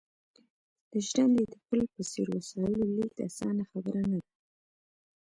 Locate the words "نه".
4.11-4.19